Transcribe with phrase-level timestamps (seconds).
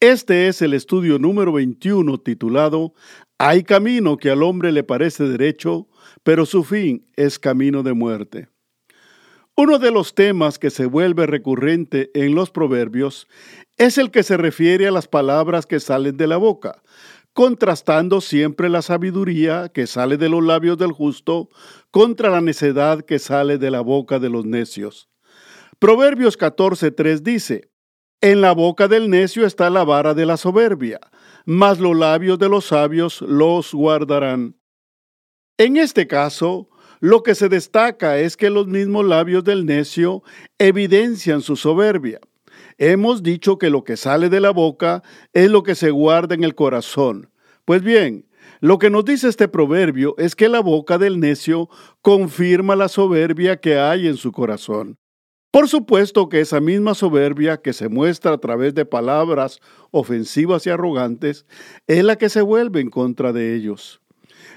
[0.00, 2.94] Este es el estudio número 21 titulado
[3.36, 5.88] Hay camino que al hombre le parece derecho,
[6.22, 8.48] pero su fin es camino de muerte.
[9.56, 13.26] Uno de los temas que se vuelve recurrente en los proverbios
[13.76, 16.80] es el que se refiere a las palabras que salen de la boca,
[17.32, 21.48] contrastando siempre la sabiduría que sale de los labios del justo
[21.90, 25.10] contra la necedad que sale de la boca de los necios.
[25.80, 27.72] Proverbios 14.3 dice,
[28.20, 30.98] en la boca del necio está la vara de la soberbia,
[31.44, 34.56] mas los labios de los sabios los guardarán.
[35.56, 36.68] En este caso,
[37.00, 40.22] lo que se destaca es que los mismos labios del necio
[40.58, 42.20] evidencian su soberbia.
[42.76, 46.42] Hemos dicho que lo que sale de la boca es lo que se guarda en
[46.42, 47.30] el corazón.
[47.64, 48.28] Pues bien,
[48.60, 51.68] lo que nos dice este proverbio es que la boca del necio
[52.02, 54.98] confirma la soberbia que hay en su corazón.
[55.50, 60.70] Por supuesto que esa misma soberbia que se muestra a través de palabras ofensivas y
[60.70, 61.46] arrogantes
[61.86, 64.02] es la que se vuelve en contra de ellos.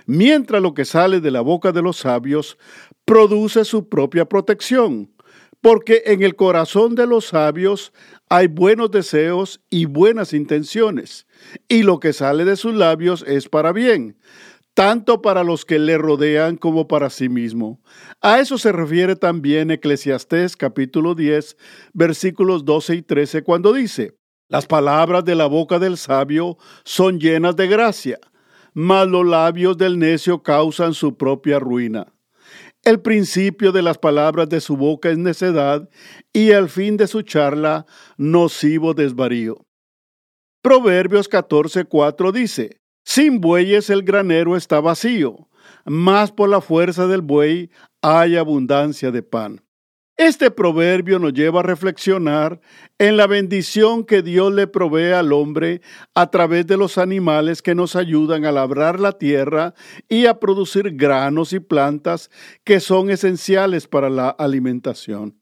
[0.05, 2.57] Mientras lo que sale de la boca de los sabios
[3.05, 5.09] produce su propia protección,
[5.61, 7.93] porque en el corazón de los sabios
[8.29, 11.25] hay buenos deseos y buenas intenciones,
[11.69, 14.17] y lo que sale de sus labios es para bien,
[14.73, 17.81] tanto para los que le rodean como para sí mismo.
[18.21, 21.57] A eso se refiere también Eclesiastés capítulo 10,
[21.93, 24.15] versículos 12 y 13, cuando dice,
[24.47, 28.19] las palabras de la boca del sabio son llenas de gracia,
[28.73, 32.07] mas los labios del necio causan su propia ruina.
[32.83, 35.87] El principio de las palabras de su boca es necedad
[36.33, 37.85] y el fin de su charla
[38.17, 39.65] nocivo desvarío.
[40.63, 45.49] Proverbios 14:4 dice, sin bueyes el granero está vacío,
[45.85, 47.69] mas por la fuerza del buey
[48.01, 49.61] hay abundancia de pan.
[50.17, 52.61] Este proverbio nos lleva a reflexionar
[52.99, 55.81] en la bendición que Dios le provee al hombre
[56.13, 59.73] a través de los animales que nos ayudan a labrar la tierra
[60.07, 62.29] y a producir granos y plantas
[62.63, 65.40] que son esenciales para la alimentación.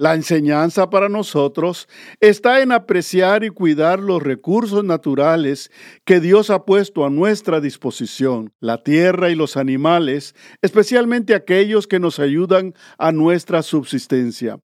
[0.00, 1.88] La enseñanza para nosotros
[2.20, 5.72] está en apreciar y cuidar los recursos naturales
[6.04, 11.98] que Dios ha puesto a nuestra disposición, la tierra y los animales, especialmente aquellos que
[11.98, 14.60] nos ayudan a nuestra subsistencia.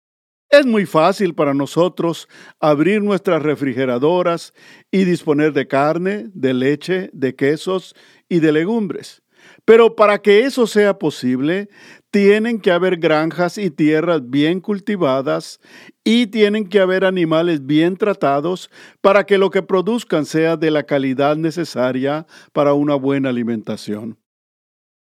[0.50, 2.28] Es muy fácil para nosotros
[2.60, 4.52] abrir nuestras refrigeradoras
[4.92, 7.96] y disponer de carne, de leche, de quesos
[8.28, 9.24] y de legumbres.
[9.64, 11.68] Pero para que eso sea posible,
[12.14, 15.58] tienen que haber granjas y tierras bien cultivadas
[16.04, 18.70] y tienen que haber animales bien tratados
[19.00, 24.16] para que lo que produzcan sea de la calidad necesaria para una buena alimentación.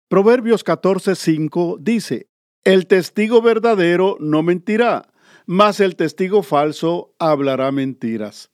[0.09, 2.27] Proverbios 14:5 dice,
[2.63, 5.13] El testigo verdadero no mentirá,
[5.45, 8.49] mas el testigo falso hablará mentiras.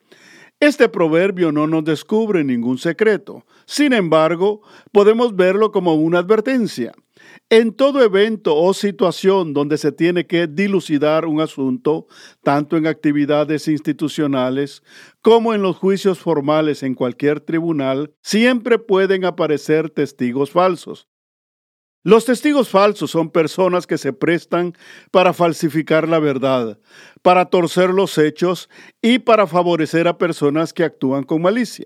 [0.62, 3.44] Este proverbio no nos descubre ningún secreto.
[3.66, 4.62] Sin embargo,
[4.92, 6.94] podemos verlo como una advertencia.
[7.50, 12.06] En todo evento o situación donde se tiene que dilucidar un asunto,
[12.44, 14.84] tanto en actividades institucionales
[15.24, 21.11] como en los juicios formales en cualquier tribunal, siempre pueden aparecer testigos falsos.
[22.04, 24.74] Los testigos falsos son personas que se prestan
[25.12, 26.80] para falsificar la verdad,
[27.22, 28.70] para torcer los hechos
[29.04, 31.86] y para favorecer a personas que actúan con malicia.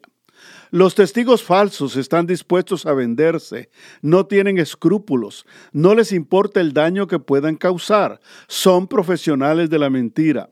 [0.71, 3.69] Los testigos falsos están dispuestos a venderse,
[4.01, 9.89] no tienen escrúpulos, no les importa el daño que puedan causar, son profesionales de la
[9.89, 10.49] mentira.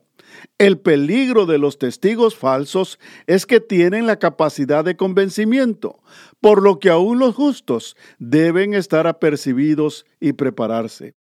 [0.58, 6.02] El peligro de los testigos falsos es que tienen la capacidad de convencimiento,
[6.40, 11.14] por lo que aún los justos deben estar apercibidos y prepararse.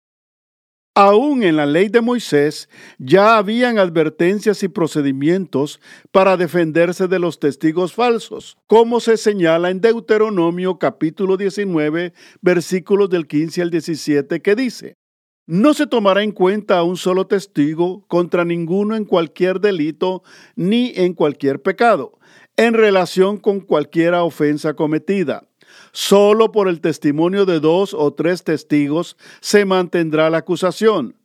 [0.94, 5.80] Aún en la ley de Moisés ya habían advertencias y procedimientos
[6.10, 13.26] para defenderse de los testigos falsos, como se señala en Deuteronomio capítulo 19, versículos del
[13.26, 14.98] 15 al 17, que dice,
[15.46, 20.22] no se tomará en cuenta a un solo testigo contra ninguno en cualquier delito
[20.54, 22.18] ni en cualquier pecado,
[22.56, 25.48] en relación con cualquiera ofensa cometida.
[25.92, 31.16] Solo por el testimonio de dos o tres testigos se mantendrá la acusación.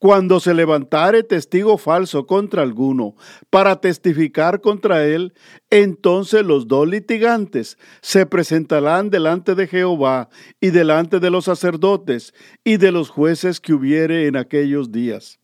[0.00, 3.16] Cuando se levantare testigo falso contra alguno
[3.50, 5.34] para testificar contra él,
[5.68, 12.32] entonces los dos litigantes se presentarán delante de Jehová y delante de los sacerdotes
[12.64, 15.39] y de los jueces que hubiere en aquellos días.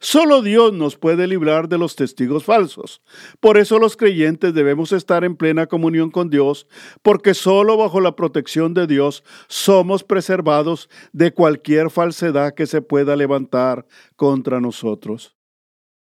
[0.00, 3.00] Solo Dios nos puede librar de los testigos falsos.
[3.40, 6.66] Por eso los creyentes debemos estar en plena comunión con Dios,
[7.02, 13.16] porque solo bajo la protección de Dios somos preservados de cualquier falsedad que se pueda
[13.16, 13.86] levantar
[14.16, 15.36] contra nosotros.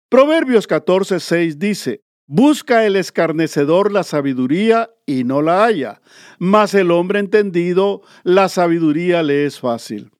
[0.08, 6.00] Proverbios 14:6 dice, Busca el escarnecedor la sabiduría y no la haya,
[6.38, 10.10] mas el hombre entendido la sabiduría le es fácil.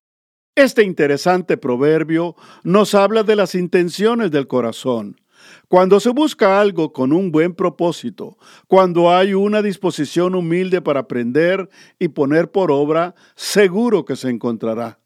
[0.57, 5.21] Este interesante proverbio nos habla de las intenciones del corazón.
[5.67, 11.69] Cuando se busca algo con un buen propósito, cuando hay una disposición humilde para aprender
[11.99, 15.01] y poner por obra, seguro que se encontrará.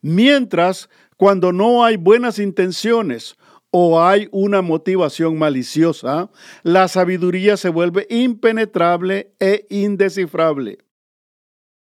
[0.00, 0.88] Mientras,
[1.18, 3.36] cuando no hay buenas intenciones
[3.70, 6.30] o hay una motivación maliciosa,
[6.62, 10.85] la sabiduría se vuelve impenetrable e indescifrable.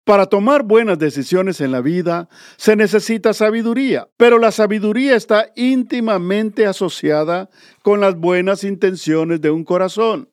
[0.04, 2.28] Para tomar buenas decisiones en la vida
[2.58, 7.48] se necesita sabiduría, pero la sabiduría está íntimamente asociada
[7.82, 10.28] con las buenas intenciones de un corazón.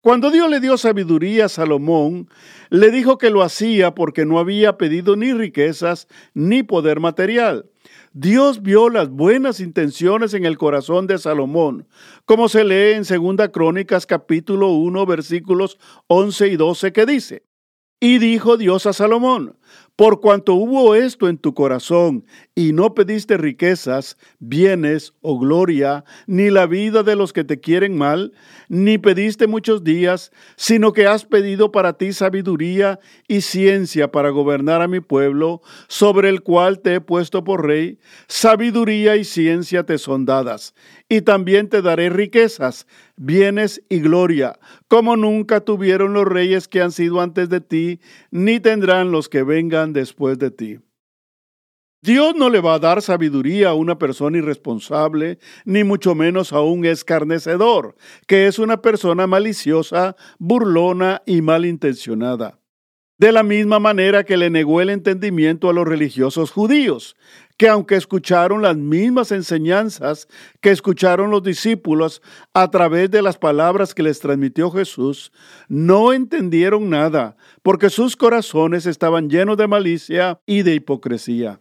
[0.00, 2.30] Cuando Dios le dio sabiduría a Salomón,
[2.70, 7.70] le dijo que lo hacía porque no había pedido ni riquezas ni poder material.
[8.14, 11.86] Dios vio las buenas intenciones en el corazón de Salomón,
[12.24, 17.42] como se lee en 2 Crónicas capítulo 1 versículos 11 y 12 que dice,
[18.02, 19.54] y dijo Dios a Salomón,
[19.96, 22.24] por cuanto hubo esto en tu corazón
[22.54, 27.96] y no pediste riquezas, bienes o gloria, ni la vida de los que te quieren
[27.96, 28.32] mal,
[28.68, 34.80] ni pediste muchos días, sino que has pedido para ti sabiduría y ciencia para gobernar
[34.80, 37.98] a mi pueblo, sobre el cual te he puesto por rey,
[38.28, 40.74] sabiduría y ciencia te son dadas,
[41.08, 42.86] y también te daré riquezas,
[43.16, 44.58] bienes y gloria,
[44.88, 48.00] como nunca tuvieron los reyes que han sido antes de ti,
[48.30, 50.78] ni tendrán los que vengan después de ti.
[52.04, 56.60] Dios no le va a dar sabiduría a una persona irresponsable, ni mucho menos a
[56.60, 57.94] un escarnecedor,
[58.26, 62.58] que es una persona maliciosa, burlona y malintencionada.
[63.18, 67.14] De la misma manera que le negó el entendimiento a los religiosos judíos,
[67.56, 70.28] que aunque escucharon las mismas enseñanzas
[70.60, 72.22] que escucharon los discípulos
[72.54, 75.32] a través de las palabras que les transmitió Jesús,
[75.68, 81.60] no entendieron nada, porque sus corazones estaban llenos de malicia y de hipocresía.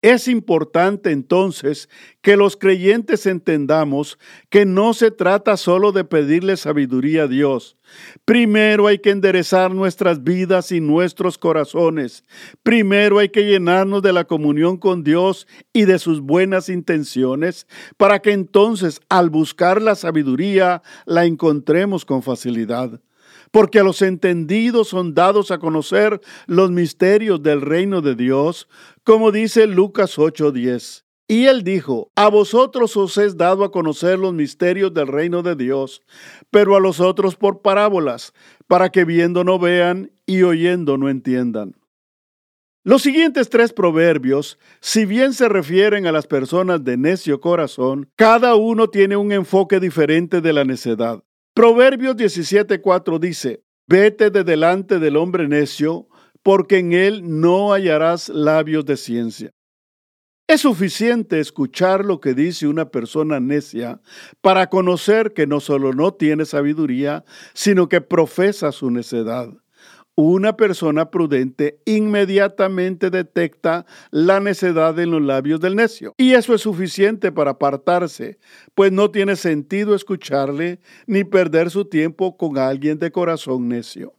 [0.00, 1.88] Es importante entonces
[2.22, 4.16] que los creyentes entendamos
[4.48, 7.76] que no se trata solo de pedirle sabiduría a Dios.
[8.24, 12.22] Primero hay que enderezar nuestras vidas y nuestros corazones.
[12.62, 17.66] Primero hay que llenarnos de la comunión con Dios y de sus buenas intenciones
[17.96, 23.00] para que entonces al buscar la sabiduría la encontremos con facilidad
[23.50, 28.68] porque a los entendidos son dados a conocer los misterios del reino de Dios,
[29.04, 31.04] como dice Lucas 8:10.
[31.30, 35.56] Y él dijo, a vosotros os es dado a conocer los misterios del reino de
[35.56, 36.00] Dios,
[36.50, 38.32] pero a los otros por parábolas,
[38.66, 41.74] para que viendo no vean y oyendo no entiendan.
[42.82, 48.54] Los siguientes tres proverbios, si bien se refieren a las personas de necio corazón, cada
[48.54, 51.22] uno tiene un enfoque diferente de la necedad.
[51.58, 56.06] Proverbios 17:4 dice, Vete de delante del hombre necio,
[56.44, 59.50] porque en él no hallarás labios de ciencia.
[60.46, 64.00] Es suficiente escuchar lo que dice una persona necia
[64.40, 69.48] para conocer que no solo no tiene sabiduría, sino que profesa su necedad.
[70.20, 76.12] Una persona prudente inmediatamente detecta la necedad en los labios del necio.
[76.16, 78.40] Y eso es suficiente para apartarse,
[78.74, 84.12] pues no tiene sentido escucharle ni perder su tiempo con alguien de corazón necio.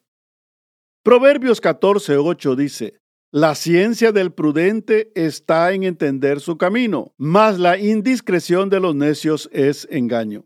[1.03, 2.93] Proverbios 14:8 dice,
[3.29, 9.49] La ciencia del prudente está en entender su camino, mas la indiscreción de los necios
[9.51, 10.45] es engaño.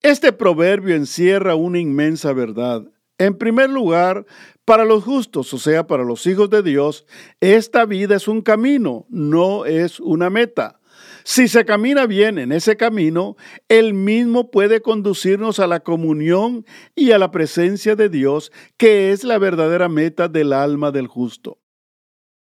[0.00, 2.93] Este proverbio encierra una inmensa verdad.
[3.24, 4.26] En primer lugar,
[4.66, 7.06] para los justos, o sea, para los hijos de Dios,
[7.40, 10.78] esta vida es un camino, no es una meta.
[11.24, 13.36] Si se camina bien en ese camino,
[13.70, 19.24] Él mismo puede conducirnos a la comunión y a la presencia de Dios, que es
[19.24, 21.63] la verdadera meta del alma del justo.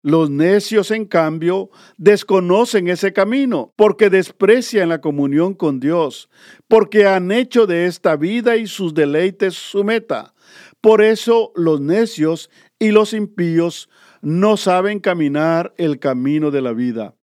[0.02, 6.30] Los necios, en cambio, desconocen ese camino porque desprecian la comunión con Dios,
[6.68, 10.34] porque han hecho de esta vida y sus deleites su meta.
[10.80, 13.88] Por eso los necios y los impíos
[14.22, 17.17] no saben caminar el camino de la vida.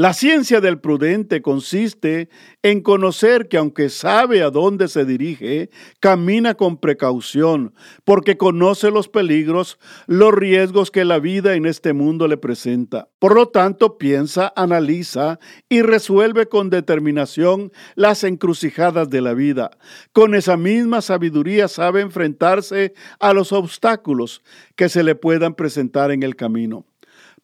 [0.00, 2.30] La ciencia del prudente consiste
[2.62, 5.68] en conocer que aunque sabe a dónde se dirige,
[6.00, 12.28] camina con precaución, porque conoce los peligros, los riesgos que la vida en este mundo
[12.28, 13.10] le presenta.
[13.18, 15.38] Por lo tanto, piensa, analiza
[15.68, 19.70] y resuelve con determinación las encrucijadas de la vida.
[20.12, 24.42] Con esa misma sabiduría sabe enfrentarse a los obstáculos
[24.76, 26.86] que se le puedan presentar en el camino.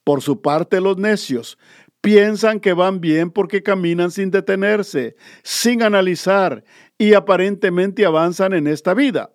[0.05, 1.59] Por su parte, los necios
[2.07, 6.63] piensan que van bien porque caminan sin detenerse, sin analizar
[6.97, 9.33] y aparentemente avanzan en esta vida.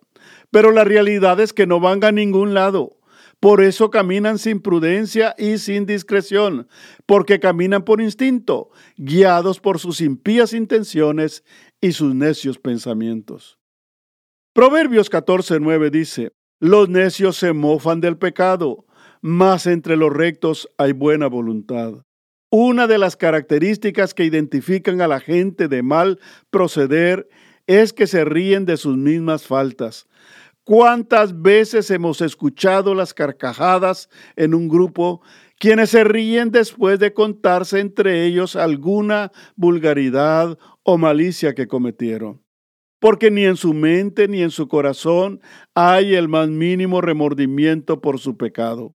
[0.50, 2.96] Pero la realidad es que no van a ningún lado.
[3.40, 6.66] Por eso caminan sin prudencia y sin discreción,
[7.04, 11.44] porque caminan por instinto, guiados por sus impías intenciones
[11.78, 13.58] y sus necios pensamientos.
[14.54, 18.86] Proverbios 14:9 dice, Los necios se mofan del pecado,
[19.20, 22.02] mas entre los rectos hay buena voluntad.
[22.54, 27.26] Una de las características que identifican a la gente de mal proceder
[27.66, 30.06] es que se ríen de sus mismas faltas.
[30.62, 35.22] ¿Cuántas veces hemos escuchado las carcajadas en un grupo
[35.58, 42.42] quienes se ríen después de contarse entre ellos alguna vulgaridad o malicia que cometieron?
[43.00, 45.40] Porque ni en su mente ni en su corazón
[45.74, 48.94] hay el más mínimo remordimiento por su pecado.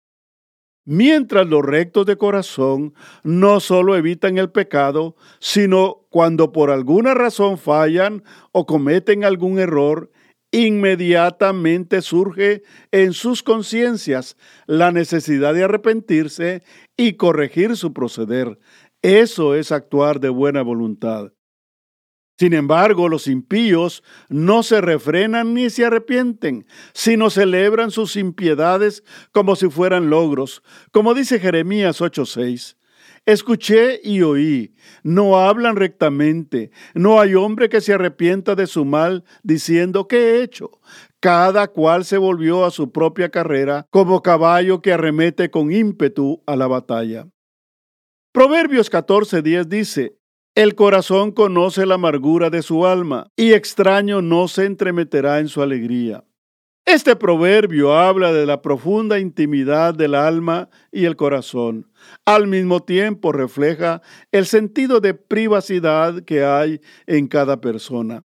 [0.85, 7.57] Mientras los rectos de corazón no solo evitan el pecado, sino cuando por alguna razón
[7.57, 10.11] fallan o cometen algún error,
[10.51, 14.37] inmediatamente surge en sus conciencias
[14.67, 16.65] la necesidad de arrepentirse
[16.97, 18.59] y corregir su proceder.
[19.03, 21.33] Eso es actuar de buena voluntad.
[22.39, 29.55] Sin embargo, los impíos no se refrenan ni se arrepienten, sino celebran sus impiedades como
[29.55, 30.62] si fueran logros,
[30.93, 32.77] como dice Jeremías 8:6.
[33.25, 34.75] Escuché y oí,
[35.05, 40.43] no hablan rectamente, no hay hombre que se arrepienta de su mal, diciendo, ¿qué he
[40.43, 40.81] hecho?
[41.21, 46.57] Cada cual se volvió a su propia carrera, como caballo que arremete con ímpetu a
[46.57, 47.29] la batalla.
[48.33, 50.19] Proverbios 14:10 dice,
[50.54, 55.62] el corazón conoce la amargura de su alma, y extraño no se entremeterá en su
[55.62, 56.25] alegría.
[56.85, 61.90] Este proverbio habla de la profunda intimidad del alma y el corazón.
[62.26, 68.25] Al mismo tiempo refleja el sentido de privacidad que hay en cada persona.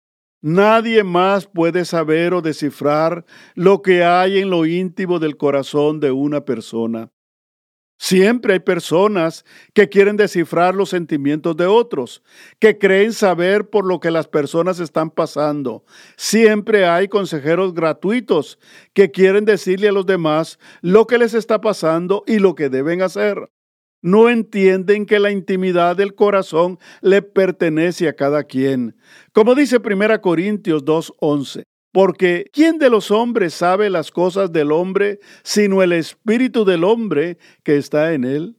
[0.41, 6.11] Nadie más puede saber o descifrar lo que hay en lo íntimo del corazón de
[6.11, 7.11] una persona.
[7.99, 12.23] Siempre hay personas que quieren descifrar los sentimientos de otros,
[12.61, 15.85] que creen saber por lo que las personas están pasando.
[16.17, 18.61] Siempre hay consejeros gratuitos
[18.95, 23.03] que quieren decirle a los demás lo que les está pasando y lo que deben
[23.03, 23.51] hacer.
[24.01, 28.97] No entienden que la intimidad del corazón le pertenece a cada quien.
[29.33, 31.65] Como dice 1 Corintios 2.11.
[31.93, 37.39] Porque ¿quién de los hombres sabe las cosas del hombre sino el espíritu del hombre
[37.63, 38.57] que está en él?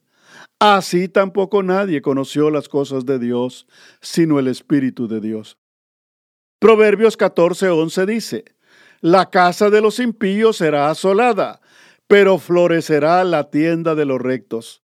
[0.59, 3.67] Así tampoco nadie conoció las cosas de Dios
[4.01, 5.57] sino el espíritu de Dios.
[6.59, 8.45] Proverbios 14:11 dice,
[8.99, 11.61] La casa de los impíos será asolada,
[12.07, 14.83] pero florecerá la tienda de los rectos.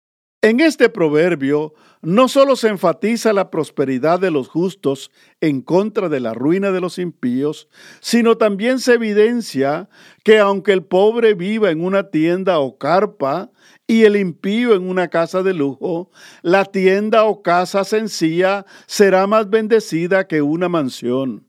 [0.41, 1.73] En este proverbio
[2.07, 5.11] no solo se enfatiza la prosperidad de los justos
[5.41, 7.67] en contra de la ruina de los impíos,
[7.99, 9.89] sino también se evidencia
[10.23, 13.51] que aunque el pobre viva en una tienda o carpa
[13.87, 16.09] y el impío en una casa de lujo,
[16.43, 21.46] la tienda o casa sencilla será más bendecida que una mansión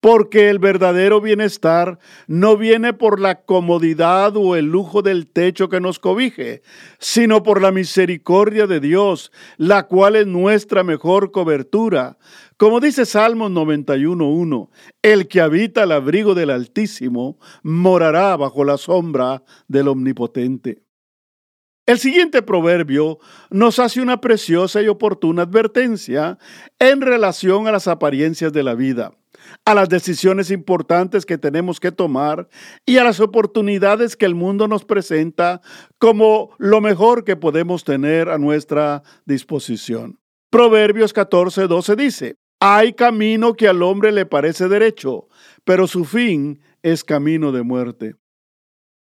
[0.00, 5.80] porque el verdadero bienestar no viene por la comodidad o el lujo del techo que
[5.80, 6.62] nos cobije,
[6.98, 12.16] sino por la misericordia de Dios, la cual es nuestra mejor cobertura.
[12.56, 14.68] Como dice Salmos 91.1,
[15.02, 20.82] el que habita el abrigo del Altísimo morará bajo la sombra del Omnipotente.
[21.86, 23.18] El siguiente proverbio
[23.50, 26.38] nos hace una preciosa y oportuna advertencia
[26.78, 29.14] en relación a las apariencias de la vida
[29.64, 32.48] a las decisiones importantes que tenemos que tomar
[32.86, 35.60] y a las oportunidades que el mundo nos presenta
[35.98, 40.18] como lo mejor que podemos tener a nuestra disposición.
[40.50, 45.28] Proverbios 14, 12 dice, hay camino que al hombre le parece derecho,
[45.64, 48.14] pero su fin es camino de muerte.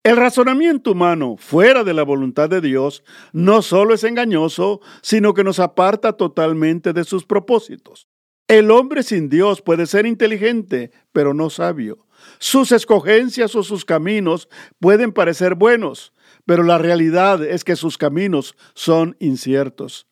[0.02, 5.44] El razonamiento humano fuera de la voluntad de Dios no solo es engañoso, sino que
[5.44, 8.08] nos aparta totalmente de sus propósitos.
[8.48, 12.06] El hombre sin Dios puede ser inteligente, pero no sabio.
[12.38, 14.48] Sus escogencias o sus caminos
[14.80, 16.14] pueden parecer buenos,
[16.46, 20.08] pero la realidad es que sus caminos son inciertos.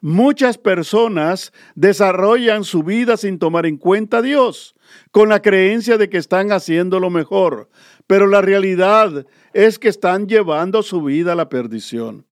[0.00, 4.76] Muchas personas desarrollan su vida sin tomar en cuenta a Dios,
[5.10, 7.70] con la creencia de que están haciendo lo mejor,
[8.06, 12.29] pero la realidad es que están llevando su vida a la perdición.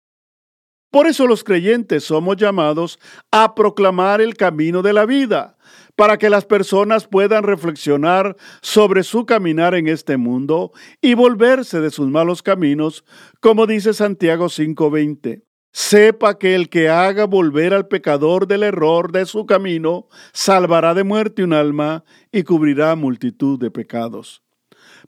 [0.97, 2.99] Por eso los creyentes somos llamados
[3.31, 5.59] a proclamar el camino de la vida,
[5.95, 10.73] para que las personas puedan reflexionar sobre su caminar en este mundo
[11.03, 13.05] y volverse de sus malos caminos,
[13.41, 15.43] como dice Santiago 5:20.
[15.71, 21.05] Sepa que el que haga volver al pecador del error de su camino, salvará de
[21.05, 24.43] muerte un alma y cubrirá multitud de pecados.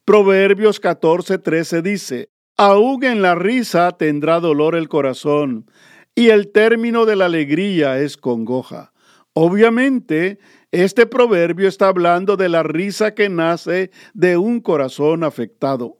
[0.05, 2.29] Proverbios 14:13 dice,
[2.61, 5.71] Aún en la risa tendrá dolor el corazón,
[6.17, 8.93] y el término de la alegría es congoja.
[9.33, 10.41] Obviamente,
[10.73, 15.99] este proverbio está hablando de la risa que nace de un corazón afectado,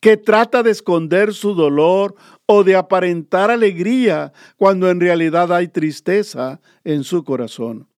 [0.00, 6.60] que trata de esconder su dolor o de aparentar alegría cuando en realidad hay tristeza
[6.82, 7.89] en su corazón.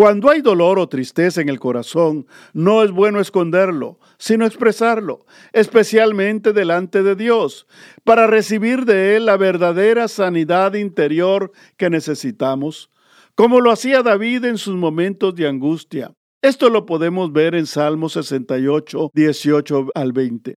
[0.00, 6.54] Cuando hay dolor o tristeza en el corazón, no es bueno esconderlo, sino expresarlo, especialmente
[6.54, 7.66] delante de Dios,
[8.02, 12.90] para recibir de Él la verdadera sanidad interior que necesitamos,
[13.34, 16.14] como lo hacía David en sus momentos de angustia.
[16.40, 20.54] Esto lo podemos ver en Salmo 68, 18 al 20.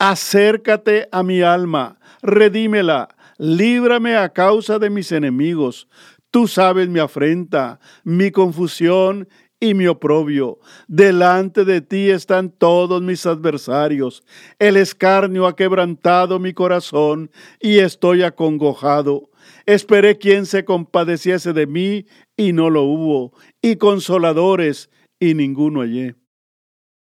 [0.00, 3.08] Acércate a mi alma, redímela,
[3.38, 5.88] líbrame a causa de mis enemigos.
[6.32, 9.28] Tú sabes mi afrenta, mi confusión
[9.60, 10.60] y mi oprobio.
[10.88, 14.24] Delante de ti están todos mis adversarios.
[14.58, 19.28] El escarnio ha quebrantado mi corazón y estoy acongojado.
[19.66, 24.88] Esperé quien se compadeciese de mí y no lo hubo, y consoladores
[25.20, 26.21] y ninguno hallé.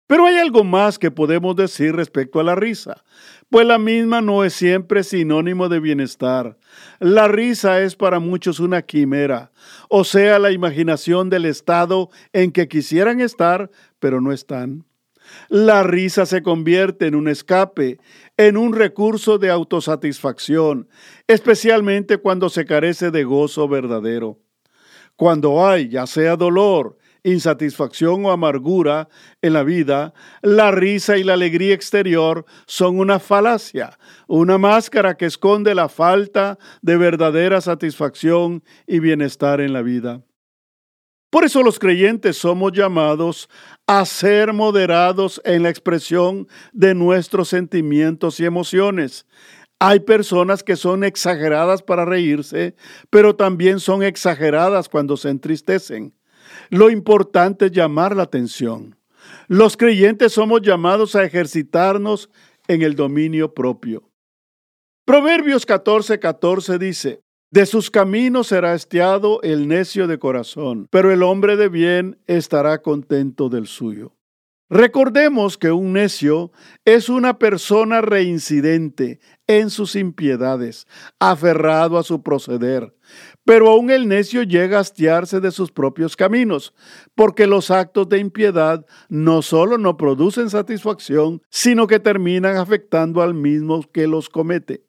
[0.07, 3.03] Pero hay algo más que podemos decir respecto a la risa,
[3.49, 6.59] pues la misma no es siempre sinónimo de bienestar.
[6.99, 9.53] La risa es para muchos una quimera,
[9.89, 14.85] o sea, la imaginación del estado en que quisieran estar, pero no están.
[15.49, 17.99] La risa se convierte en un escape,
[18.37, 20.89] en un recurso de autosatisfacción,
[21.27, 24.39] especialmente cuando se carece de gozo verdadero.
[25.17, 29.09] Cuando hay ya sea dolor, insatisfacción o amargura
[29.43, 35.27] en la vida, la risa y la alegría exterior son una falacia, una máscara que
[35.27, 40.23] esconde la falta de verdadera satisfacción y bienestar en la vida.
[41.31, 43.49] Por eso los creyentes somos llamados
[43.87, 49.27] a ser moderados en la expresión de nuestros sentimientos y emociones.
[49.79, 52.77] Hay personas que son exageradas para reírse,
[53.09, 56.15] pero también son exageradas cuando se entristecen.
[56.73, 58.97] Lo importante es llamar la atención.
[59.47, 62.31] Los creyentes somos llamados a ejercitarnos
[62.67, 64.09] en el dominio propio.
[65.05, 71.23] Proverbios 14:14 14 dice, De sus caminos será estiado el necio de corazón, pero el
[71.23, 74.15] hombre de bien estará contento del suyo.
[74.75, 76.51] Recordemos que un necio
[76.87, 80.87] es una persona reincidente en sus impiedades,
[81.21, 82.97] aferrado a su proceder,
[83.45, 86.73] pero aún el necio llega a hastiarse de sus propios caminos,
[87.15, 93.35] porque los actos de impiedad no solo no producen satisfacción, sino que terminan afectando al
[93.35, 94.87] mismo que los comete.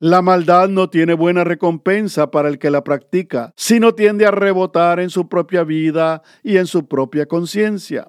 [0.00, 4.98] La maldad no tiene buena recompensa para el que la practica, sino tiende a rebotar
[4.98, 8.08] en su propia vida y en su propia conciencia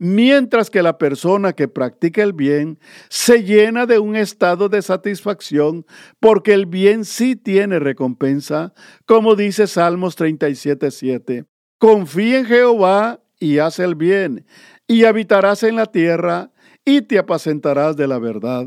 [0.00, 5.84] mientras que la persona que practica el bien se llena de un estado de satisfacción
[6.18, 8.72] porque el bien sí tiene recompensa,
[9.04, 11.46] como dice Salmos 37.7.
[11.78, 14.46] Confía en Jehová y haz el bien,
[14.88, 16.50] y habitarás en la tierra
[16.84, 18.66] y te apacentarás de la verdad.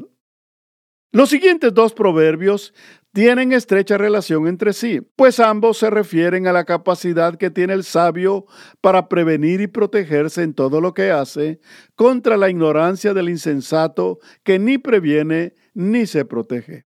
[1.12, 2.74] Los siguientes dos proverbios
[3.14, 7.84] tienen estrecha relación entre sí, pues ambos se refieren a la capacidad que tiene el
[7.84, 8.48] sabio
[8.82, 11.60] para prevenir y protegerse en todo lo que hace
[11.96, 16.86] contra la ignorancia del insensato que ni previene ni se protege.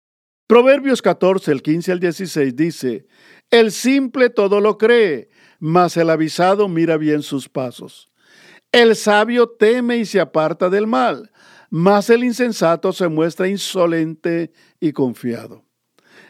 [0.49, 3.07] Proverbios 14, el 15 al 16 dice,
[3.51, 5.29] El simple todo lo cree,
[5.61, 8.11] mas el avisado mira bien sus pasos.
[8.73, 11.31] El sabio teme y se aparta del mal,
[11.71, 15.66] mas el insensato se muestra insolente y confiado.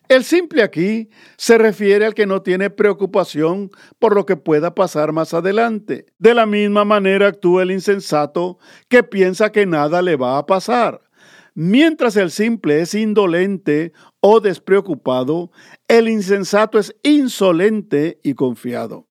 [0.09, 5.12] El simple aquí se refiere al que no tiene preocupación por lo que pueda pasar
[5.12, 6.07] más adelante.
[6.19, 11.03] De la misma manera actúa el insensato que piensa que nada le va a pasar.
[11.55, 15.51] Mientras el simple es indolente o despreocupado,
[15.88, 19.09] el insensato es insolente y confiado.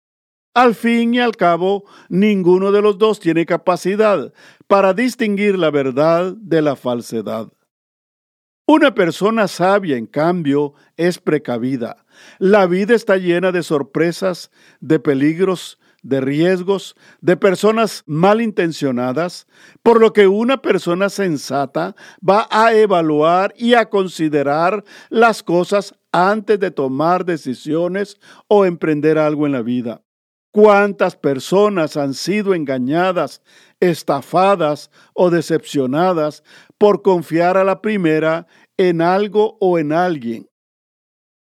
[0.53, 4.31] Al fin y al cabo, ninguno de los dos tiene capacidad
[4.67, 7.51] para distinguir la verdad de la falsedad.
[8.67, 12.03] Una persona sabia, en cambio, es precavida.
[12.39, 14.49] La vida está llena de sorpresas,
[14.79, 19.45] de peligros, de riesgos, de personas malintencionadas,
[19.83, 21.95] por lo que una persona sensata
[22.27, 29.45] va a evaluar y a considerar las cosas antes de tomar decisiones o emprender algo
[29.45, 30.01] en la vida.
[30.55, 33.41] ¿Cuántas personas han sido engañadas,
[33.81, 36.43] estafadas o decepcionadas
[36.77, 40.47] por confiar a la primera en algo o en alguien.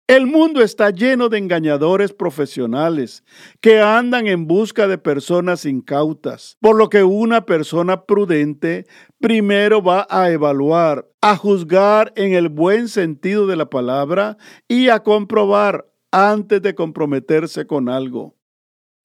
[0.07, 3.25] El mundo está lleno de engañadores profesionales
[3.63, 8.85] que andan en busca de personas incautas, por lo que una persona prudente
[9.19, 14.37] primero va a evaluar, a juzgar en el buen sentido de la palabra
[14.69, 18.37] y a comprobar antes de comprometerse con algo.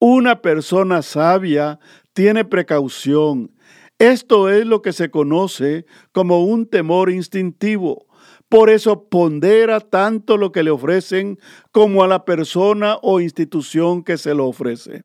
[0.00, 1.78] Una persona sabia
[2.12, 3.56] tiene precaución,
[4.00, 8.06] esto es lo que se conoce como un temor instintivo.
[8.48, 11.38] Por eso pondera tanto lo que le ofrecen
[11.70, 15.02] como a la persona o institución que se lo ofrece.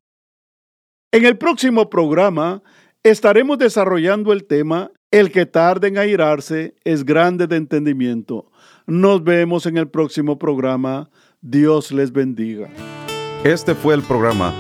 [1.12, 2.64] En el próximo programa
[3.04, 8.50] estaremos desarrollando el tema El que tarde en airarse es grande de entendimiento.
[8.88, 11.10] Nos vemos en el próximo programa.
[11.42, 12.70] Dios les bendiga.
[13.44, 14.54] Este fue el programa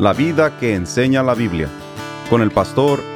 [0.00, 1.68] La vida que enseña la Biblia
[2.28, 3.15] con el pastor